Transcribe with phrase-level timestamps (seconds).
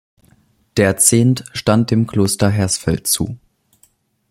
[0.77, 3.37] Der Zehnt stand dem Kloster Hersfeld zu.